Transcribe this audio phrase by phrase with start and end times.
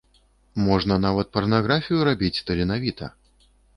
[0.67, 3.05] Можна нават парнаграфію рабіць таленавіта.